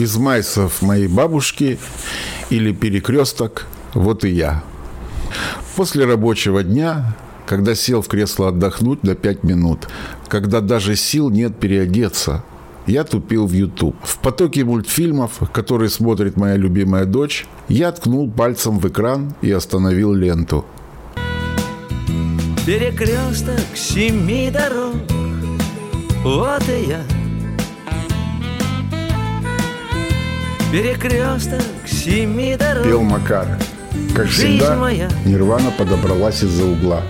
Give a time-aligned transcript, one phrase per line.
[0.00, 1.78] Из майсов моей бабушки
[2.48, 4.64] или перекресток «Вот и я».
[5.76, 7.14] После рабочего дня,
[7.44, 9.88] когда сел в кресло отдохнуть на пять минут,
[10.26, 12.42] когда даже сил нет переодеться,
[12.86, 13.94] я тупил в YouTube.
[14.02, 20.14] В потоке мультфильмов, которые смотрит моя любимая дочь, я ткнул пальцем в экран и остановил
[20.14, 20.64] ленту.
[22.64, 24.94] Перекресток семи дорог
[26.24, 27.19] Вот и я
[30.72, 33.58] Перекресток семи дорог Пел Макар.
[34.14, 35.10] Как Жизнь всегда, моя.
[35.26, 37.02] Нирвана подобралась из-за угла.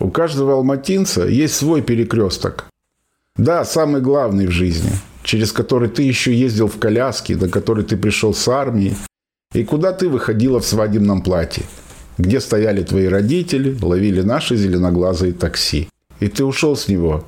[0.00, 2.66] У каждого алматинца есть свой перекресток.
[3.36, 4.90] Да, самый главный в жизни,
[5.22, 8.96] через который ты еще ездил в коляске, на который ты пришел с армии,
[9.52, 11.62] и куда ты выходила в свадебном платье,
[12.18, 15.88] где стояли твои родители, ловили наши зеленоглазые такси.
[16.18, 17.24] И ты ушел с него,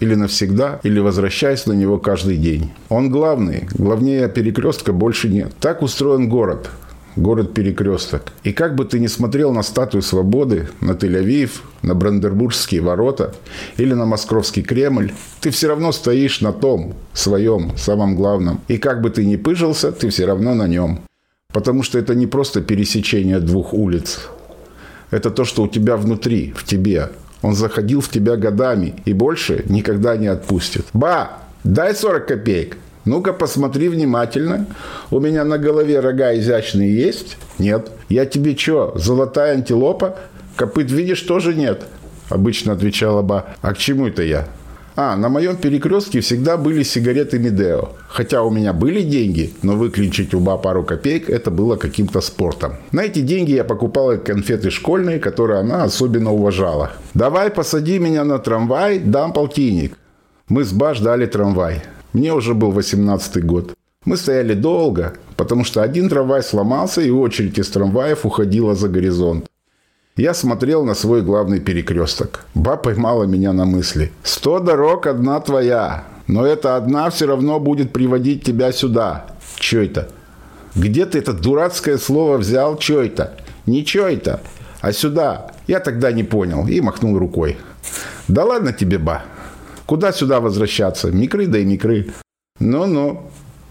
[0.00, 2.70] или навсегда, или возвращаясь на него каждый день.
[2.88, 5.52] Он главный, главнее перекрестка больше нет.
[5.60, 6.70] Так устроен город,
[7.16, 8.32] город-перекресток.
[8.42, 11.50] И как бы ты ни смотрел на статую свободы, на Тель-Авив,
[11.82, 13.34] на Брандербургские ворота
[13.76, 18.60] или на Московский Кремль, ты все равно стоишь на том, своем, самом главном.
[18.68, 21.00] И как бы ты ни пыжился, ты все равно на нем.
[21.52, 24.20] Потому что это не просто пересечение двух улиц.
[25.10, 27.10] Это то, что у тебя внутри, в тебе.
[27.42, 30.86] Он заходил в тебя годами и больше никогда не отпустит.
[30.92, 32.76] Ба, дай 40 копеек.
[33.04, 34.66] Ну-ка, посмотри внимательно.
[35.10, 37.38] У меня на голове рога изящные есть?
[37.58, 37.90] Нет.
[38.08, 40.16] Я тебе что, золотая антилопа?
[40.56, 41.84] Копыт видишь, тоже нет.
[42.28, 43.46] Обычно отвечала Ба.
[43.62, 44.46] А к чему это я?
[44.96, 47.90] А, на моем перекрестке всегда были сигареты Медео.
[48.08, 52.72] Хотя у меня были деньги, но выключить у Ба пару копеек это было каким-то спортом.
[52.92, 56.92] На эти деньги я покупала конфеты школьные, которые она особенно уважала.
[57.14, 59.96] «Давай посади меня на трамвай, дам полтинник».
[60.48, 61.82] Мы с Ба ждали трамвай.
[62.12, 63.72] Мне уже был 18 год.
[64.04, 69.49] Мы стояли долго, потому что один трамвай сломался, и очередь из трамваев уходила за горизонт.
[70.20, 72.44] Я смотрел на свой главный перекресток.
[72.54, 74.12] Ба поймала меня на мысли.
[74.22, 76.04] «Сто дорог, одна твоя.
[76.26, 79.24] Но эта одна все равно будет приводить тебя сюда».
[79.56, 80.10] Че это?
[80.74, 82.76] Где ты это дурацкое слово взял?
[82.76, 83.38] Че это?
[83.64, 84.42] Не это,
[84.82, 85.52] а сюда.
[85.66, 87.56] Я тогда не понял и махнул рукой.
[88.28, 89.22] «Да ладно тебе, Ба.
[89.86, 91.10] Куда сюда возвращаться?
[91.10, 92.12] Микры да и микры».
[92.58, 93.30] «Ну-ну,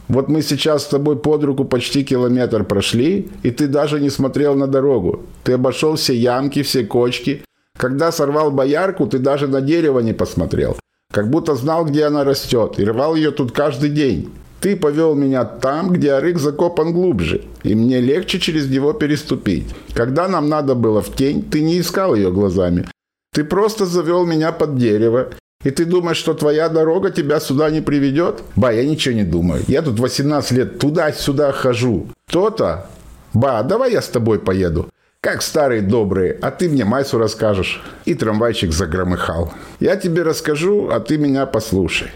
[0.10, 4.56] вот мы сейчас с тобой под руку почти километр прошли, и ты даже не смотрел
[4.56, 5.22] на дорогу.
[5.44, 7.44] Ты обошел все ямки, все кочки.
[7.78, 10.76] Когда сорвал боярку, ты даже на дерево не посмотрел.
[11.14, 14.32] Как будто знал, где она растет, и рвал ее тут каждый день.
[14.60, 19.68] Ты повел меня там, где арык закопан глубже, и мне легче через него переступить.
[19.94, 22.86] Когда нам надо было в тень, ты не искал ее глазами.
[23.32, 25.30] Ты просто завел меня под дерево,
[25.62, 28.44] и ты думаешь, что твоя дорога тебя сюда не приведет?
[28.56, 29.62] Ба, я ничего не думаю.
[29.68, 32.08] Я тут 18 лет туда-сюда хожу.
[32.28, 32.86] То-то.
[33.34, 34.90] Ба, давай я с тобой поеду.
[35.20, 37.84] Как старые добрые, а ты мне Майсу расскажешь.
[38.06, 39.52] И трамвайчик загромыхал.
[39.82, 42.08] Я тебе расскажу, а ты меня послушай.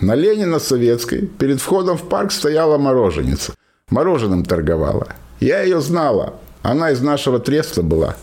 [0.00, 3.54] На Ленина Советской перед входом в парк стояла мороженица.
[3.90, 5.06] Мороженым торговала.
[5.38, 6.34] Я ее знала.
[6.62, 8.16] Она из нашего треста была.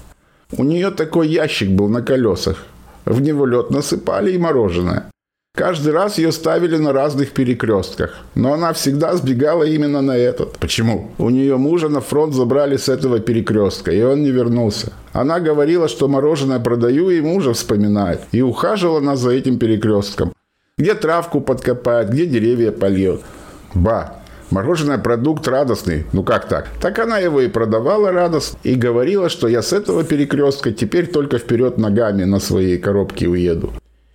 [0.52, 2.58] У нее такой ящик был на колесах.
[3.06, 5.12] В него лед насыпали и мороженое.
[5.56, 10.58] Каждый раз ее ставили на разных перекрестках, но она всегда сбегала именно на этот.
[10.60, 11.12] Почему?
[11.18, 14.92] У нее мужа на фронт забрали с этого перекрестка, и он не вернулся.
[15.14, 18.20] Она говорила, что мороженое продаю, и мужа вспоминает.
[18.34, 20.34] И ухаживала она за этим перекрестком.
[20.78, 23.22] Где травку подкопает, где деревья польет.
[23.74, 24.16] Ба,
[24.52, 26.06] Мороженое продукт радостный.
[26.14, 26.70] Ну как так?
[26.80, 28.60] Так она его и продавала радостно.
[28.64, 33.74] И говорила, что я с этого перекрестка теперь только вперед ногами на своей коробке уеду.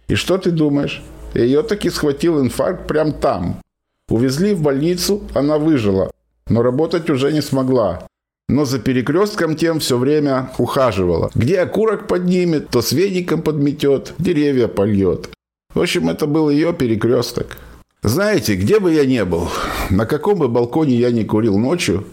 [0.09, 1.03] И что ты думаешь?
[1.35, 3.61] Ее таки схватил инфаркт прям там.
[4.09, 6.11] Увезли в больницу, она выжила.
[6.49, 8.03] Но работать уже не смогла.
[8.49, 11.31] Но за перекрестком тем все время ухаживала.
[11.35, 15.31] Где окурок поднимет, то с веником подметет, деревья польет.
[15.73, 17.57] В общем, это был ее перекресток.
[18.03, 19.51] Знаете, где бы я ни был,
[19.91, 22.07] на каком бы балконе я ни курил ночью,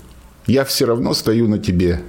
[0.46, 2.02] я все равно стою на тебе.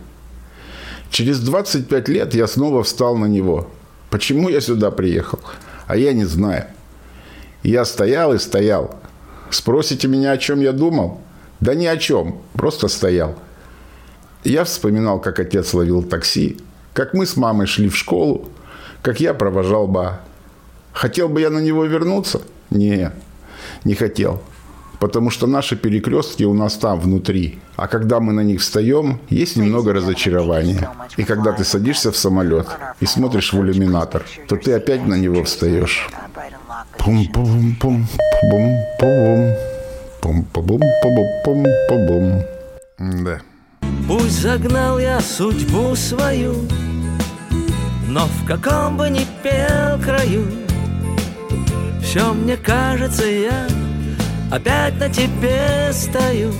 [1.10, 3.70] Через 25 лет я снова встал на него.
[4.10, 5.38] Почему я сюда приехал?
[5.86, 6.66] А я не знаю.
[7.62, 8.96] Я стоял и стоял.
[9.50, 11.20] Спросите меня, о чем я думал?
[11.60, 13.36] Да ни о чем, просто стоял.
[14.42, 16.56] Я вспоминал, как отец ловил такси,
[16.94, 18.48] как мы с мамой шли в школу,
[19.02, 20.20] как я провожал Ба.
[20.92, 22.42] Хотел бы я на него вернуться?
[22.70, 23.12] Нет
[23.84, 24.40] не хотел.
[25.00, 27.60] Потому что наши перекрестки у нас там внутри.
[27.76, 30.90] А когда мы на них встаем, есть немного разочарования.
[31.16, 32.66] И когда ты садишься в самолет
[32.98, 36.08] и смотришь в иллюминатор, то ты опять на него встаешь.
[36.98, 38.08] Пум-пум-пум,
[38.50, 39.54] пум-пум,
[40.20, 42.44] пум пум пум пум пум
[42.98, 43.40] Да.
[44.06, 46.54] Пусть загнал я судьбу свою,
[48.08, 50.46] но в каком бы ни пел краю,
[52.08, 53.68] все мне кажется, я
[54.50, 56.54] опять на тебе стою.